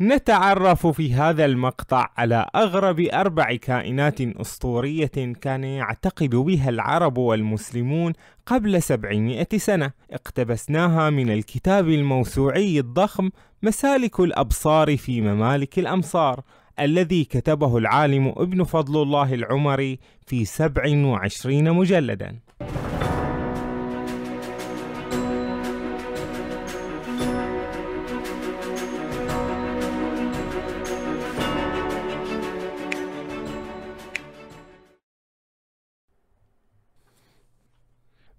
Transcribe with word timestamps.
نتعرف 0.00 0.86
في 0.86 1.14
هذا 1.14 1.44
المقطع 1.44 2.08
على 2.16 2.46
أغرب 2.54 3.00
أربع 3.00 3.54
كائنات 3.54 4.20
أسطورية 4.20 5.32
كان 5.40 5.64
يعتقد 5.64 6.30
بها 6.30 6.68
العرب 6.68 7.18
والمسلمون 7.18 8.12
قبل 8.46 8.82
سبعمائة 8.82 9.58
سنة. 9.58 9.90
اقتبسناها 10.10 11.10
من 11.10 11.30
الكتاب 11.30 11.88
الموسوعي 11.88 12.78
الضخم 12.78 13.30
مسالك 13.62 14.20
الأبصار 14.20 14.96
في 14.96 15.20
ممالك 15.20 15.78
الأمصار 15.78 16.40
الذي 16.80 17.24
كتبه 17.24 17.78
العالم 17.78 18.32
ابن 18.36 18.64
فضل 18.64 19.02
الله 19.02 19.34
العمري 19.34 19.98
في 20.26 20.44
سبع 20.44 20.82
وعشرين 21.06 21.72
مجلدا. 21.72 22.38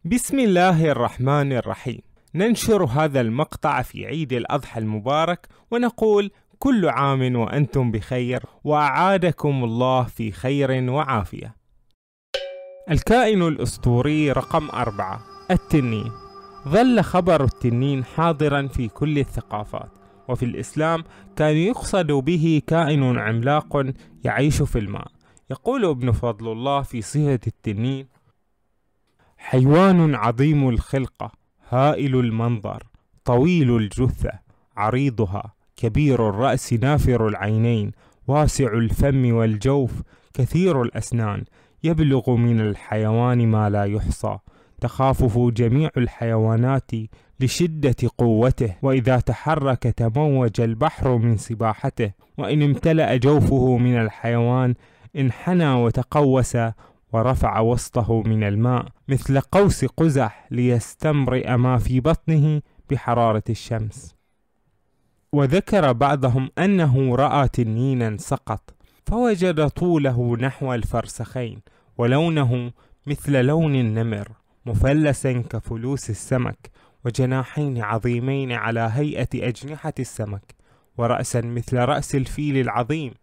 بسم 0.05 0.39
الله 0.39 0.91
الرحمن 0.91 1.53
الرحيم. 1.53 2.01
ننشر 2.35 2.83
هذا 2.83 3.21
المقطع 3.21 3.81
في 3.81 4.05
عيد 4.05 4.33
الأضحى 4.33 4.79
المبارك 4.79 5.47
ونقول 5.71 6.31
كل 6.59 6.89
عام 6.89 7.35
وأنتم 7.35 7.91
بخير 7.91 8.43
وأعادكم 8.63 9.63
الله 9.63 10.03
في 10.03 10.31
خير 10.31 10.91
وعافية. 10.91 11.55
الكائن 12.91 13.41
الأسطوري 13.41 14.31
رقم 14.31 14.69
أربعة 14.69 15.19
التنين. 15.51 16.11
ظل 16.67 17.01
خبر 17.01 17.43
التنين 17.43 18.03
حاضرا 18.03 18.67
في 18.67 18.87
كل 18.87 19.19
الثقافات 19.19 19.91
وفي 20.27 20.45
الإسلام 20.45 21.03
كان 21.35 21.55
يقصد 21.55 22.11
به 22.11 22.61
كائن 22.67 23.19
عملاق 23.19 23.93
يعيش 24.23 24.61
في 24.61 24.79
الماء. 24.79 25.07
يقول 25.51 25.85
ابن 25.85 26.11
فضل 26.11 26.51
الله 26.51 26.81
في 26.81 27.01
صفة 27.01 27.39
التنين 27.47 28.12
حيوان 29.45 30.15
عظيم 30.15 30.69
الخلقة 30.69 31.31
هائل 31.69 32.15
المنظر 32.15 32.83
طويل 33.25 33.77
الجثة 33.77 34.31
عريضها 34.77 35.53
كبير 35.75 36.29
الرأس 36.29 36.73
نافر 36.73 37.27
العينين 37.27 37.91
واسع 38.27 38.73
الفم 38.73 39.33
والجوف 39.33 39.91
كثير 40.33 40.81
الأسنان 40.81 41.43
يبلغ 41.83 42.35
من 42.35 42.61
الحيوان 42.61 43.47
ما 43.47 43.69
لا 43.69 43.83
يحصى. 43.83 44.37
تخافه 44.81 45.51
جميع 45.51 45.89
الحيوانات 45.97 46.91
لشدة 47.39 47.95
قوته 48.17 48.75
وإذا 48.81 49.19
تحرك 49.19 49.83
تموج 49.83 50.61
البحر 50.61 51.17
من 51.17 51.37
سباحته. 51.37 52.11
وإن 52.37 52.61
امتلأ 52.61 53.17
جوفه 53.17 53.77
من 53.77 53.97
الحيوان 54.01 54.73
انحنى 55.15 55.73
وتقوس 55.73 56.57
ورفع 57.13 57.59
وسطه 57.59 58.21
من 58.21 58.43
الماء 58.43 58.85
مثل 59.07 59.39
قوس 59.39 59.85
قزح 59.85 60.47
ليستمرئ 60.51 61.55
ما 61.55 61.77
في 61.77 61.99
بطنه 61.99 62.61
بحرارة 62.89 63.43
الشمس. 63.49 64.15
وذكر 65.33 65.91
بعضهم 65.91 66.49
أنه 66.57 67.15
رأى 67.15 67.47
تنينا 67.47 68.17
سقط 68.17 68.75
فوجد 69.05 69.67
طوله 69.67 70.37
نحو 70.39 70.73
الفرسخين 70.73 71.61
ولونه 71.97 72.71
مثل 73.07 73.45
لون 73.45 73.75
النمر 73.75 74.31
مفلسا 74.65 75.31
كفلوس 75.33 76.09
السمك 76.09 76.71
وجناحين 77.05 77.81
عظيمين 77.81 78.51
على 78.51 78.89
هيئة 78.93 79.47
أجنحة 79.47 79.93
السمك 79.99 80.55
ورأسا 80.97 81.41
مثل 81.41 81.77
رأس 81.77 82.15
الفيل 82.15 82.57
العظيم 82.57 83.13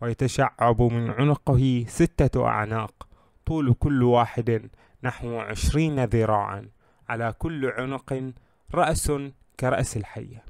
ويتشعب 0.00 0.82
من 0.82 1.10
عنقه 1.10 1.84
ستة 1.88 2.46
أعناق. 2.46 3.11
طول 3.46 3.74
كل 3.78 4.02
واحد 4.02 4.70
نحو 5.04 5.38
عشرين 5.38 6.04
ذراعا. 6.04 6.68
على 7.08 7.34
كل 7.38 7.66
عنق 7.66 8.32
رأس 8.74 9.12
كرأس 9.60 9.96
الحية. 9.96 10.44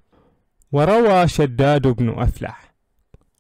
وروى 0.73 1.29
شداد 1.29 1.89
بن 1.89 2.09
أفلح 2.09 2.73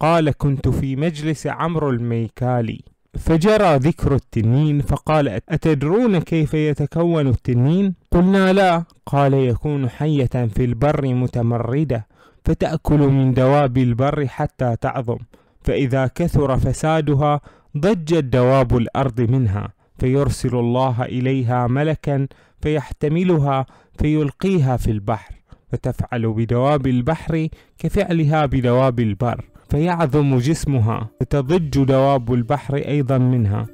قال 0.00 0.30
كنت 0.30 0.68
في 0.68 0.96
مجلس 0.96 1.46
عمرو 1.46 1.90
الميكالي 1.90 2.84
فجرى 3.18 3.76
ذكر 3.76 4.14
التنين 4.14 4.80
فقال 4.80 5.28
أتدرون 5.48 6.18
كيف 6.18 6.54
يتكون 6.54 7.28
التنين؟ 7.28 7.94
قلنا 8.10 8.52
لا. 8.52 8.84
قال 9.06 9.34
يكون 9.34 9.88
حية 9.88 10.26
في 10.26 10.64
البر 10.64 11.14
متمردة 11.14 12.06
فتأكل 12.44 12.98
من 12.98 13.34
دواب 13.34 13.78
البر 13.78 14.26
حتى 14.26 14.76
تعظم 14.80 15.18
فإذا 15.60 16.06
كثر 16.06 16.56
فسادها 16.56 17.40
ضجت 17.76 18.24
دواب 18.24 18.76
الأرض 18.76 19.20
منها 19.20 19.72
فيرسل 19.98 20.56
الله 20.56 21.02
إليها 21.02 21.66
ملكا 21.66 22.28
فيحتملها 22.60 23.66
فيلقيها 23.98 24.76
في 24.76 24.90
البحر 24.90 25.34
فتفعل 25.72 26.32
بدواب 26.32 26.86
البحر 26.86 27.48
كفعلها 27.78 28.46
بدواب 28.46 29.00
البر 29.00 29.44
فيعظم 29.70 30.38
جسمها 30.38 31.08
فتضج 31.20 31.84
دواب 31.84 32.32
البحر 32.32 32.76
أيضا 32.76 33.18
منها. 33.18 33.66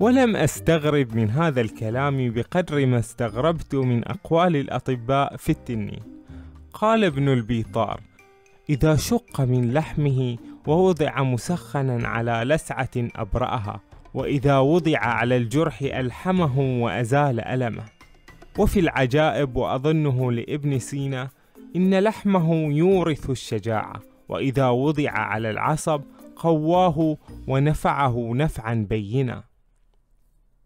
ولم 0.00 0.36
أستغرب 0.36 1.16
من 1.16 1.30
هذا 1.30 1.60
الكلام 1.60 2.30
بقدر 2.30 2.86
ما 2.86 2.98
استغربت 2.98 3.74
من 3.74 4.08
أقوال 4.08 4.56
الأطباء 4.56 5.36
في 5.36 5.50
التنين. 5.50 6.00
قال 6.72 7.04
ابن 7.04 7.28
البيطار 7.28 8.00
إذا 8.70 8.96
شق 8.96 9.40
من 9.40 9.72
لحمه 9.72 10.36
ووضع 10.70 11.22
مسخنا 11.22 12.08
على 12.08 12.32
لسعة 12.32 12.90
أبرأها 12.96 13.80
وإذا 14.14 14.58
وضع 14.58 14.98
على 14.98 15.36
الجرح 15.36 15.82
ألحمه 15.82 16.82
وأزال 16.82 17.40
ألمه. 17.40 17.84
وفي 18.58 18.80
العجائب 18.80 19.56
وأظنه 19.56 20.32
لابن 20.32 20.78
سينا 20.78 21.28
إن 21.76 21.98
لحمه 21.98 22.54
يورث 22.54 23.30
الشجاعة 23.30 24.00
وإذا 24.28 24.68
وضع 24.68 25.10
على 25.10 25.50
العصب 25.50 26.02
قواه 26.36 27.16
ونفعه 27.48 28.30
نفعا 28.34 28.86
بينا. 28.90 29.44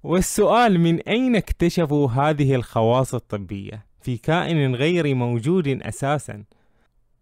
والسؤال 0.03 0.81
من 0.81 1.01
أين 1.01 1.37
اكتشفوا 1.37 2.09
هذه 2.09 2.55
الخواص 2.55 3.15
الطبية؟ 3.15 3.87
في 4.01 4.17
كائن 4.17 4.75
غير 4.75 5.15
موجود 5.15 5.69
أساسا. 5.69 6.45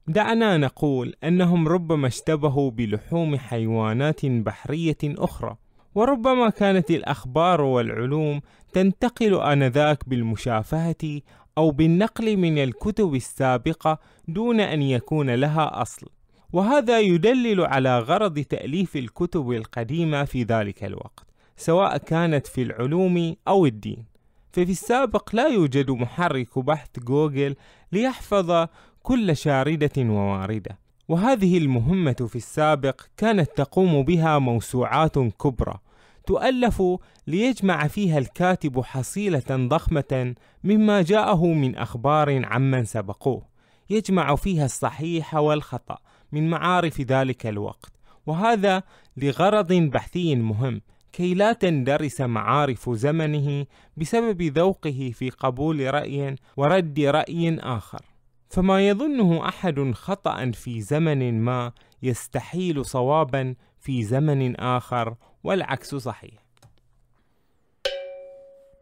دعنا 0.09 0.57
نقول 0.57 1.15
أنهم 1.25 1.69
ربما 1.69 2.07
اشتبهوا 2.07 2.71
بلحوم 2.71 3.37
حيوانات 3.37 4.27
بحرية 4.27 4.99
أخرى 5.05 5.57
وربما 5.95 6.51
كانت 6.51 6.91
الأخبار 6.91 7.61
والعلوم 7.61 8.41
تنتقل 8.73 9.35
آنذاك 9.35 10.09
بالمشافهة 10.09 11.21
أو 11.59 11.71
بالنقل 11.71 12.37
من 12.37 12.59
الكتب 12.59 13.15
السابقة 13.15 13.99
دون 14.29 14.61
أن 14.61 14.83
يكون 14.83 15.31
لها 15.31 15.83
أصل. 15.83 16.07
وهذا 16.53 17.01
يدلل 17.01 17.61
على 17.61 17.99
غرض 17.99 18.39
تأليف 18.39 18.97
الكتب 18.97 19.51
القديمة 19.51 20.25
في 20.25 20.43
ذلك 20.43 20.85
الوقت 20.85 21.27
سواء 21.57 21.97
كانت 21.97 22.47
في 22.47 22.63
العلوم 22.63 23.37
أو 23.49 23.67
الدين. 23.67 24.05
ففي 24.53 24.71
السابق 24.71 25.35
لا 25.37 25.49
يوجد 25.49 25.91
محرك 25.91 26.59
بحث 26.59 26.89
جوجل 26.99 27.57
ليحفظ 27.93 28.67
كل 29.03 29.37
شاردة 29.37 29.91
وواردة. 29.99 30.79
وهذه 31.09 31.59
المهمة 31.59 32.27
في 32.29 32.37
السابق 32.37 33.01
كانت 33.17 33.51
تقوم 33.57 34.03
بها 34.03 34.39
موسوعات 34.39 35.19
كبرى 35.19 35.79
تؤلف 36.27 36.83
ليجمع 37.27 37.87
فيها 37.87 38.19
الكاتب 38.19 38.81
حصيلة 38.81 39.45
ضخمة 39.51 40.35
مما 40.65 41.03
جاءه 41.03 41.47
من 41.47 41.77
أخبار 41.77 42.45
عمن 42.47 42.85
سبقوه. 42.85 43.43
يجمع 43.91 44.35
فيها 44.37 44.65
الصحيح 44.65 45.35
والخطأ 45.35 45.99
من 46.33 46.51
معارف 46.51 47.01
ذلك 47.01 47.47
الوقت. 47.47 47.93
وهذا 48.27 48.83
لغرض 49.17 49.73
بحثي 49.73 50.35
مهم 50.35 50.81
كي 51.13 51.35
لا 51.35 51.53
تندرس 51.53 52.21
معارف 52.21 52.91
زمنه 52.91 53.67
بسبب 53.97 54.43
ذوقه 54.43 55.13
في 55.15 55.31
قبول 55.31 55.95
رأي 55.95 56.37
ورد 56.57 57.01
رأي 57.01 57.59
آخر. 57.59 58.12
فما 58.53 58.89
يظنه 58.89 59.49
أحد 59.49 59.93
خطأ 59.95 60.51
في 60.51 60.81
زمن 60.81 61.41
ما 61.41 61.73
يستحيل 62.03 62.85
صوابا 62.85 63.55
في 63.81 64.03
زمن 64.03 64.57
آخر 64.57 65.15
والعكس 65.45 65.95
صحيح. 65.95 66.45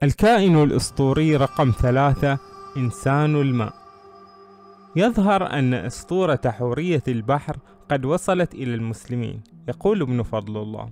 الكائن 0.03 0.63
الأسطوري 0.63 1.37
رقم 1.37 1.71
ثلاثة 1.71 2.39
إنسان 2.77 3.37
الماء. 3.37 3.75
يظهر 4.97 5.47
أن 5.53 5.75
أسطورة 5.75 6.41
حورية 6.47 7.03
البحر 7.09 7.57
قد 7.91 8.05
وصلت 8.05 8.55
إلى 8.55 8.75
المسلمين 8.75 9.43
يقول 9.69 10.03
ابن 10.03 10.23
فضل 10.23 10.57
الله. 10.63 10.91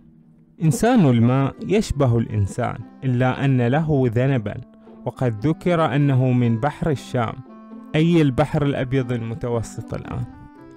إنسان 0.63 1.07
الماء 1.07 1.55
يشبه 1.67 2.19
الإنسان 2.19 2.79
إلا 3.05 3.45
أن 3.45 3.67
له 3.67 4.11
ذنبا 4.15 4.61
وقد 5.07 5.47
ذكر 5.47 5.95
أنه 5.95 6.33
من 6.33 6.61
بحر 6.61 6.91
الشام. 6.91 7.48
أي 7.95 8.23
البحر 8.23 8.63
الأبيض 8.63 9.13
المتوسط 9.13 9.95
الآن. 9.95 10.25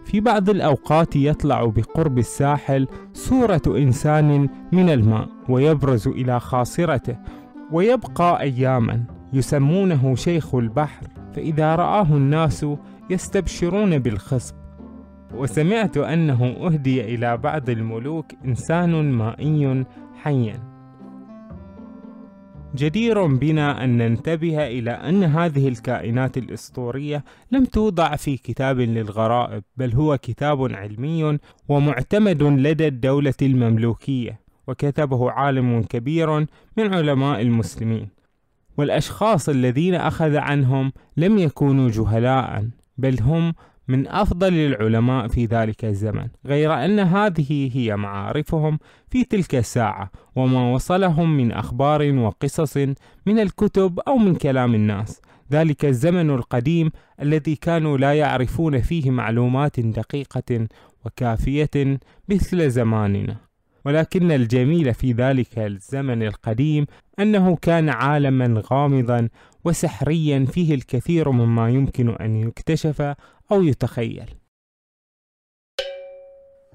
في 0.05 0.19
بعض 0.19 0.49
الأوقات 0.49 1.15
يطلع 1.15 1.65
بقرب 1.65 2.17
الساحل 2.17 2.87
صورة 3.13 3.61
إنسان 3.67 4.49
من 4.71 4.89
الماء 4.89 5.29
ويبرز 5.49 6.07
إلى 6.07 6.39
خاصرته 6.39 7.17
ويبقى 7.71 8.41
أياما 8.41 9.03
يسمونه 9.33 10.15
شيخ 10.15 10.55
البحر. 10.55 11.07
فإذا 11.33 11.75
رآه 11.75 12.07
الناس 12.15 12.65
يستبشرون 13.09 13.99
بالخصب. 13.99 14.55
وسمعت 15.35 15.97
أنه 15.97 16.43
أهدي 16.45 17.15
إلى 17.15 17.37
بعض 17.37 17.69
الملوك 17.69 18.25
إنسان 18.45 19.11
مائي 19.11 19.85
حيا. 20.23 20.70
جدير 22.75 23.25
بنا 23.25 23.83
أن 23.83 23.97
ننتبه 23.97 24.67
إلى 24.67 24.91
أن 24.91 25.23
هذه 25.23 25.67
الكائنات 25.67 26.37
الأسطورية 26.37 27.23
لم 27.51 27.65
توضع 27.65 28.15
في 28.15 28.37
كتاب 28.37 28.79
للغرائب 28.79 29.63
بل 29.77 29.93
هو 29.93 30.17
كتاب 30.17 30.73
علمي 30.73 31.37
ومعتمد 31.69 32.43
لدى 32.43 32.87
الدولة 32.87 33.33
المملوكية 33.41 34.39
وكتبه 34.67 35.31
عالم 35.31 35.83
كبير 35.83 36.39
من 36.77 36.93
علماء 36.93 37.41
المسلمين. 37.41 38.09
والأشخاص 38.77 39.49
الذين 39.49 39.95
أخذ 39.95 40.35
عنهم 40.35 40.91
لم 41.17 41.37
يكونوا 41.37 41.89
جهلاء 41.89 42.67
بل 42.97 43.21
هم 43.21 43.53
من 43.87 44.07
أفضل 44.07 44.53
العلماء 44.53 45.27
في 45.27 45.45
ذلك 45.45 45.85
الزمن 45.85 46.27
غير 46.45 46.73
أن 46.73 46.99
هذه 46.99 47.71
هي 47.73 47.95
معارفهم 47.95 48.79
في 49.09 49.23
تلك 49.23 49.55
الساعة 49.55 50.11
وما 50.35 50.73
وصلهم 50.73 51.37
من 51.37 51.51
أخبار 51.51 52.11
وقصص 52.11 52.77
من 53.25 53.39
الكتب 53.39 53.99
أو 53.99 54.17
من 54.17 54.35
كلام 54.35 54.75
الناس. 54.75 55.21
ذلك 55.51 55.85
الزمن 55.85 56.29
القديم 56.29 56.91
الذي 57.21 57.55
كانوا 57.55 57.97
لا 57.97 58.13
يعرفون 58.13 58.81
فيه 58.81 59.11
معلومات 59.11 59.79
دقيقة 59.79 60.67
وكافية 61.05 61.99
مثل 62.29 62.69
زماننا. 62.69 63.50
ولكن 63.85 64.31
الجميل 64.31 64.93
في 64.93 65.11
ذلك 65.11 65.59
الزمن 65.59 66.23
القديم 66.23 66.85
أنه 67.19 67.55
كان 67.55 67.89
عالما 67.89 68.63
غامضا 68.71 69.29
وسحريا 69.65 70.45
فيه 70.45 70.75
الكثير 70.75 71.31
مما 71.31 71.69
يمكن 71.69 72.09
أن 72.09 72.35
يكتشف 72.35 73.01
أو 73.51 73.63
يتخيل. 73.63 74.29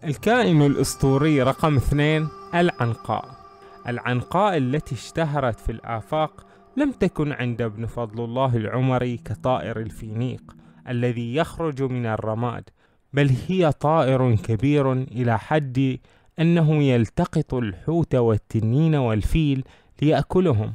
الكائن 0.04 0.62
الأسطوري 0.62 1.42
رقم 1.42 1.76
اثنين 1.76 2.28
العنقاء. 2.54 3.46
العنقاء 3.88 4.56
التي 4.56 4.94
اشتهرت 4.94 5.60
في 5.60 5.72
الآفاق 5.72 6.46
لم 6.76 6.92
تكن 6.92 7.32
عند 7.32 7.62
ابن 7.62 7.86
فضل 7.86 8.24
الله 8.24 8.56
العمري 8.56 9.16
كطائر 9.16 9.80
الفينيق 9.80 10.42
الذي 10.88 11.34
يخرج 11.34 11.82
من 11.82 12.06
الرماد 12.06 12.70
بل 13.12 13.30
هي 13.48 13.72
طائر 13.72 14.36
كبير 14.36 14.92
إلى 14.92 15.38
حد 15.38 15.98
أنه 16.40 16.82
يلتقط 16.82 17.54
الحوت 17.54 18.14
والتنين 18.14 18.94
والفيل 18.94 19.64
ليأكلهم 20.02 20.72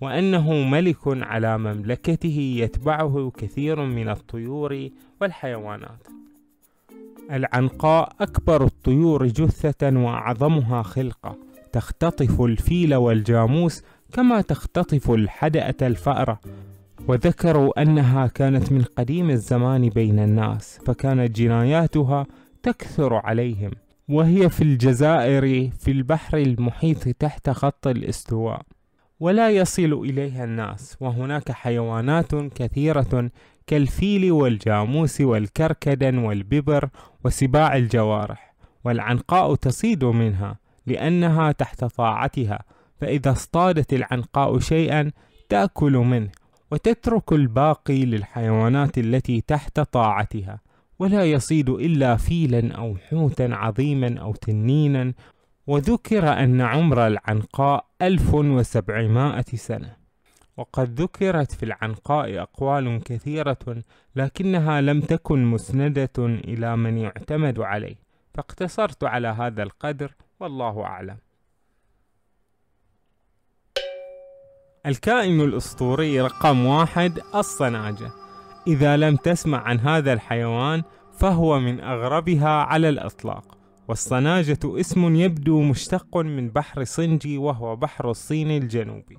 وأنه 0.00 0.52
ملك 0.52 0.98
على 1.06 1.58
مملكته 1.58 2.56
يتبعه 2.58 3.32
كثير 3.36 3.84
من 3.84 4.08
الطيور 4.08 4.88
والحيوانات. 5.20 6.06
العنقاء 7.30 8.12
أكبر 8.20 8.64
الطيور 8.64 9.26
جثة 9.26 10.00
وأعظمها 10.00 10.82
خلقة. 10.82 11.36
تختطف 11.72 12.40
الفيل 12.40 12.94
والجاموس 12.94 13.82
كما 14.12 14.40
تختطف 14.40 15.10
الحدأة 15.10 15.74
الفأرة. 15.82 16.40
وذكروا 17.08 17.82
أنها 17.82 18.26
كانت 18.26 18.72
من 18.72 18.82
قديم 18.82 19.30
الزمان 19.30 19.88
بين 19.88 20.18
الناس 20.18 20.78
فكانت 20.86 21.36
جناياتها 21.36 22.26
تكثر 22.62 23.14
عليهم. 23.14 23.70
وهي 24.08 24.50
في 24.50 24.62
الجزائر 24.64 25.70
في 25.70 25.90
البحر 25.90 26.38
المحيط 26.38 27.08
تحت 27.08 27.50
خط 27.50 27.86
الاستواء. 27.86 28.62
ولا 29.20 29.50
يصل 29.50 29.92
إليها 29.92 30.44
الناس. 30.44 30.96
وهناك 31.00 31.52
حيوانات 31.52 32.34
كثيرة 32.34 33.30
كالفيل 33.66 34.32
والجاموس 34.32 35.20
والكركدن 35.20 36.18
والببر 36.18 36.88
وسباع 37.24 37.76
الجوارح. 37.76 38.54
والعنقاء 38.84 39.54
تصيد 39.54 40.04
منها 40.04 40.58
لأنها 40.86 41.52
تحت 41.52 41.84
طاعتها. 41.84 42.58
فإذا 43.00 43.32
اصطادت 43.32 43.92
العنقاء 43.92 44.58
شيئا 44.58 45.10
تأكل 45.48 45.92
منه. 45.92 46.30
وتترك 46.70 47.32
الباقي 47.32 48.04
للحيوانات 48.04 48.98
التي 48.98 49.40
تحت 49.40 49.80
طاعتها. 49.80 50.60
ولا 50.98 51.24
يصيد 51.24 51.68
إلا 51.70 52.16
فيلا 52.16 52.74
أو 52.74 52.96
حوتا 52.96 53.48
عظيما 53.52 54.20
أو 54.20 54.34
تنينا. 54.34 55.12
وذكر 55.66 56.32
أن 56.32 56.60
عمر 56.60 57.06
العنقاء 57.06 57.86
ألف 58.02 58.34
وسبعمائة 58.34 59.44
سنة. 59.54 59.96
وقد 60.56 61.00
ذكرت 61.00 61.52
في 61.52 61.62
العنقاء 61.62 62.42
أقوال 62.42 63.02
كثيرة 63.04 63.82
لكنها 64.16 64.80
لم 64.80 65.00
تكن 65.00 65.44
مسندة 65.44 66.18
إلى 66.18 66.76
من 66.76 66.98
يعتمد 66.98 67.60
عليه. 67.60 67.96
فاقتصرت 68.34 69.04
على 69.04 69.28
هذا 69.28 69.62
القدر 69.62 70.12
والله 70.40 70.82
أعلم. 70.82 71.16
الكائن 74.86 75.40
الأسطوري 75.40 76.20
رقم 76.20 76.66
واحد 76.66 77.20
الصناجة. 77.34 78.23
إذا 78.66 78.96
لم 78.96 79.16
تسمع 79.16 79.58
عن 79.58 79.80
هذا 79.80 80.12
الحيوان 80.12 80.82
فهو 81.12 81.60
من 81.60 81.80
أغربها 81.80 82.48
على 82.48 82.88
الإطلاق 82.88 83.58
والصناجة 83.88 84.58
اسم 84.64 85.16
يبدو 85.16 85.62
مشتق 85.62 86.16
من 86.16 86.48
بحر 86.48 86.84
صنجي 86.84 87.38
وهو 87.38 87.76
بحر 87.76 88.10
الصين 88.10 88.50
الجنوبي. 88.50 89.18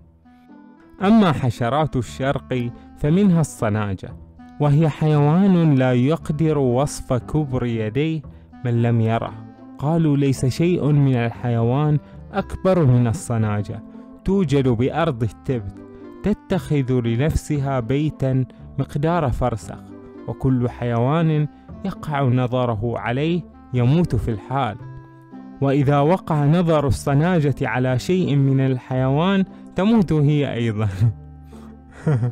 أما 1.01 1.31
حشرات 1.31 1.95
الشرق 1.95 2.71
فمنها 2.97 3.41
الصناجة 3.41 4.15
وهي 4.59 4.89
حيوان 4.89 5.75
لا 5.75 5.93
يقدر 5.93 6.57
وصف 6.57 7.13
كبر 7.13 7.65
يديه 7.65 8.21
من 8.65 8.81
لم 8.81 9.01
يره. 9.01 9.33
قالوا 9.79 10.17
ليس 10.17 10.45
شيء 10.45 10.85
من 10.85 11.15
الحيوان 11.15 11.99
أكبر 12.31 12.85
من 12.85 13.07
الصناجة 13.07 13.83
توجد 14.25 14.67
بأرض 14.67 15.23
التبت 15.23 15.75
تتخذ 16.23 16.91
لنفسها 16.91 17.79
بيتا 17.79 18.45
مقدار 18.79 19.31
فرسخ 19.31 19.79
وكل 20.27 20.69
حيوان 20.69 21.47
يقع 21.85 22.23
نظره 22.23 22.99
عليه 22.99 23.41
يموت 23.73 24.15
في 24.15 24.31
الحال. 24.31 24.77
وإذا 25.61 25.99
وقع 25.99 26.45
نظر 26.45 26.87
الصناجة 26.87 27.55
على 27.61 27.99
شيء 27.99 28.35
من 28.35 28.59
الحيوان 28.59 29.45
تموت 29.75 30.13
هي 30.13 30.53
أيضا. 30.53 30.89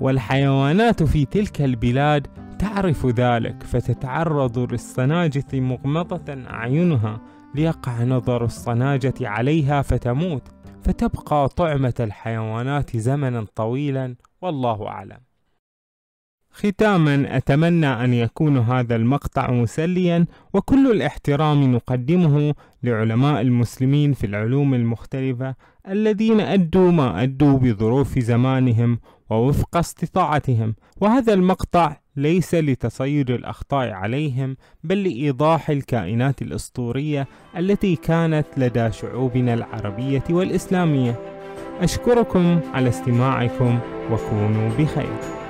والحيوانات 0.00 1.02
في 1.02 1.24
تلك 1.24 1.62
البلاد 1.62 2.26
تعرف 2.58 3.06
ذلك 3.06 3.62
فتتعرض 3.62 4.58
للصناجة 4.72 5.44
مغمضة 5.52 6.34
أعينها 6.50 7.20
ليقع 7.54 8.04
نظر 8.04 8.44
الصناجة 8.44 9.14
عليها 9.20 9.82
فتموت 9.82 10.42
فتبقى 10.82 11.48
طعمة 11.48 11.94
الحيوانات 12.00 12.96
زمنا 12.96 13.46
طويلا 13.54 14.14
والله 14.44 14.88
أعلم. 14.88 15.18
ختاما 16.50 17.36
أتمنى 17.36 17.86
أن 17.86 18.14
يكون 18.14 18.58
هذا 18.58 18.96
المقطع 18.96 19.50
مسليا 19.50 20.26
وكل 20.54 20.90
الاحترام 20.90 21.74
نقدمه 21.74 22.54
لعلماء 22.82 23.40
المسلمين 23.40 24.12
في 24.12 24.26
العلوم 24.26 24.74
المختلفة 24.74 25.54
الذين 25.88 26.40
أدوا 26.40 26.90
ما 26.90 27.22
أدوا 27.22 27.58
بظروف 27.58 28.18
زمانهم 28.18 28.98
ووفق 29.30 29.76
استطاعتهم. 29.76 30.74
وهذا 31.00 31.34
المقطع 31.34 31.96
ليس 32.16 32.54
لتصيد 32.54 33.30
الأخطاء 33.30 33.90
عليهم 33.90 34.56
بل 34.84 35.02
لإيضاح 35.04 35.70
الكائنات 35.70 36.42
الأسطورية 36.42 37.26
التي 37.56 37.96
كانت 37.96 38.46
لدى 38.56 38.92
شعوبنا 38.92 39.54
العربية 39.54 40.24
والإسلامية. 40.30 41.33
أشكركم 41.80 42.60
على 42.74 42.88
استماعكم 42.88 43.78
وكونوا 44.12 44.68
بخير. 44.78 45.43